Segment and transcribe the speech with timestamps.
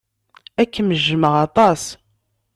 [0.61, 1.83] Ad kem-jjmeɣ aṭas.